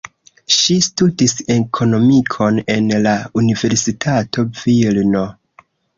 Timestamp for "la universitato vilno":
3.09-5.23